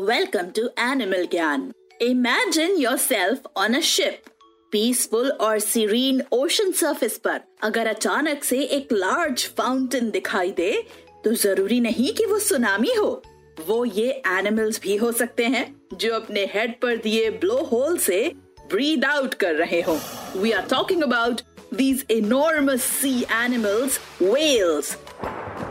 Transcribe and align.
Welcome 0.00 0.52
to 0.52 0.70
Animal 0.78 1.26
Gyan. 1.26 1.72
Imagine 2.00 2.80
yourself 2.80 3.40
on 3.54 3.74
a 3.74 3.82
ship. 3.82 4.28
Peaceful 4.72 5.30
और 5.30 5.58
serene 5.58 6.22
ocean 6.32 6.70
surface 6.72 7.16
पर 7.18 7.40
अगर 7.62 7.86
अचानक 7.86 8.44
से 8.44 8.58
एक 8.76 8.92
लार्ज 8.92 9.46
फाउंटेन 9.58 10.10
दिखाई 10.10 10.50
दे 10.52 10.70
तो 11.24 11.32
ज़रूरी 11.34 11.80
नहीं 11.80 12.12
कि 12.12 12.26
वो 12.26 12.38
सुनामी 12.38 12.94
हो 12.98 13.10
वो 13.66 13.84
ये 13.84 14.10
एनिमल्स 14.28 14.80
भी 14.80 14.96
हो 14.96 15.10
सकते 15.12 15.46
हैं 15.46 15.64
जो 15.94 16.14
अपने 16.14 16.44
हेड 16.54 16.80
पर 16.82 16.96
दिए 16.96 17.30
ब्लो 17.40 17.62
होल 17.72 17.98
से 17.98 18.22
ब्रीद 18.72 19.04
आउट 19.04 19.34
कर 19.34 19.54
रहे 19.54 19.80
हो 19.80 19.98
we 20.36 20.50
are 20.50 20.66
talking 20.70 21.02
about 21.02 21.40
these 21.74 22.04
enormous 22.12 22.86
sea 22.92 23.12
animals 23.32 23.98
whales. 24.22 24.94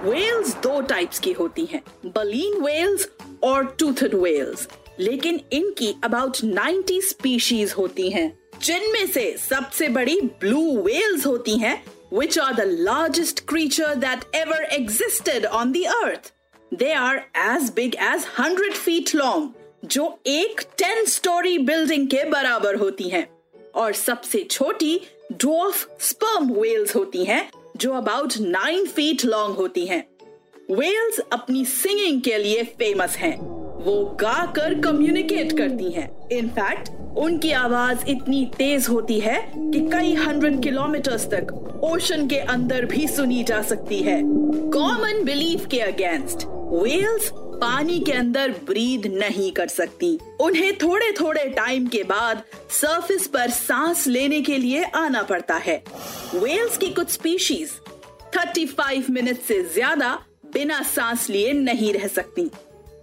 Whales 0.04 0.56
दो 0.64 0.80
टाइप्स 0.90 1.20
की 1.20 1.32
होती 1.32 1.66
हैं 1.66 1.82
बलीन 2.06 2.62
whales 2.64 3.08
और 3.44 3.66
टूथड 3.80 4.14
वेल्स 4.16 4.68
लेकिन 5.00 5.40
इनकी 5.54 5.94
अबाउट 6.04 6.38
नाइन्टी 6.44 7.02
स्पीशीज 7.02 7.74
होती 7.78 8.10
हैं, 8.10 8.32
जिनमें 8.64 9.06
से 9.08 9.32
सबसे 9.40 9.88
बड़ी 9.88 10.20
ब्लू 10.22 10.82
वेल्स 10.82 11.26
होती 11.26 11.58
हैं, 11.58 11.84
which 12.14 12.38
are 12.40 12.54
the 12.56 12.66
largest 12.80 13.40
creature 13.48 13.96
that 13.96 14.36
ever 14.36 14.64
existed 14.72 15.46
on 15.46 15.72
the 15.72 15.86
earth 15.96 16.32
they 16.72 16.92
are 16.94 17.18
as 17.38 17.72
big 17.76 17.96
as 17.96 18.26
hundred 18.40 18.74
feet 18.74 19.16
long 19.16 19.88
जो 19.88 20.20
एक 20.28 20.62
टेन 20.78 21.06
स्टोरी 21.06 21.58
बिल्डिंग 21.58 22.08
के 22.08 22.24
बराबर 22.30 22.76
होती 22.76 23.10
हैं। 23.10 23.28
और 23.76 23.94
सबसे 23.94 24.44
छोटी 24.52 25.00
डॉफ 25.32 26.02
स्पर्म 26.02 26.52
वेल्स 26.54 26.96
होती 26.96 27.26
हैं 27.26 27.50
जो 27.78 27.94
अबाउट 27.94 28.38
नाइन 28.40 28.86
फीट 28.86 29.26
लॉन्ग 29.26 29.56
होती 29.56 29.86
है। 29.86 30.00
Whales 30.70 31.20
अपनी 31.34 31.64
सिंगिंग 31.66 32.22
के 32.22 32.38
लिए 32.38 32.64
फ़ेमस 32.80 33.16
हैं। 33.18 33.38
वो 33.84 33.94
गाकर 34.22 34.74
कम्युनिकेट 34.82 35.58
करती 35.58 35.92
हैं। 35.92 36.10
इनफैक्ट 36.30 36.90
उनकी 37.18 37.52
आवाज़ 37.52 38.06
इतनी 38.10 38.44
तेज 38.58 38.88
होती 38.90 39.20
है 39.20 39.40
कि 39.56 39.80
कई 39.94 40.14
हंड्रेड 40.16 40.62
किलोमीटर्स 40.64 41.26
तक 41.26 41.82
ओशन 41.84 42.28
के 42.28 42.40
अंदर 42.48 42.86
भी 42.86 43.08
सुनी 43.08 43.44
जा 43.44 43.62
सकती 43.62 44.02
है। 44.04 44.22
कॉमन 44.74 45.24
बिलीफ 45.24 45.66
के 45.66 45.80
अगेंस्ट 45.80 46.46
वेल्स 46.74 47.32
पानी 47.36 48.00
के 48.00 48.12
अंदर 48.12 48.52
ब्रीद 48.68 49.08
नहीं 49.14 49.52
कर 49.52 49.68
सकती। 49.68 50.18
उन्हें 50.42 50.72
थोड़े 50.78 51.12
थोड़े 51.12 51.50
टाइम 51.50 51.88
के 51.88 52.04
बाद 52.04 52.44
सरफेस 52.72 53.28
पर 53.28 53.50
सांस 53.50 54.08
लेने 54.08 54.42
के 54.42 54.58
लिए 54.58 54.84
आना 54.96 55.24
पड़ता 55.24 55.56
है। 55.56 55.84
वेल्स 56.36 56.78
की 56.78 56.90
कुछ 56.90 57.10
स्पीशीज 57.10 57.72
35 58.36 59.10
मिनट 59.10 59.42
से 59.42 59.64
ज़्यादा 59.64 60.18
बिना 60.54 60.82
सांस 60.86 61.30
लिए 61.30 61.54
नहीं 61.54 61.94
रह 61.94 62.08
सकती। 62.08 62.50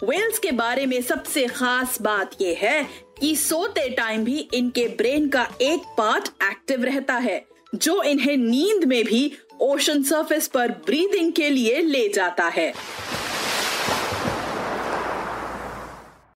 वेल्स 0.04 0.38
के 0.38 0.50
बारे 0.52 0.86
में 0.86 1.00
सबसे 1.02 1.46
खास 1.46 2.00
बात 2.02 2.40
यह 2.40 2.58
है 2.58 2.82
कि 3.20 3.34
सोते 3.36 3.88
टाइम 3.90 4.24
भी 4.24 4.38
इनके 4.54 4.86
ब्रेन 4.88 5.28
का 5.28 5.48
एक 5.60 5.80
पार्ट 5.98 6.28
एक्टिव 6.42 6.84
रहता 6.84 7.14
है, 7.14 7.44
जो 7.74 8.02
इन्हें 8.02 8.36
नींद 8.36 8.84
में 8.84 9.04
भी 9.04 9.32
ओशन 9.60 10.02
सरफेस 10.02 10.48
पर 10.48 10.70
ब्रीदिंग 10.86 11.32
के 11.32 11.50
लिए 11.50 11.80
ले 11.82 12.08
जाता 12.08 12.48
है। 12.48 12.72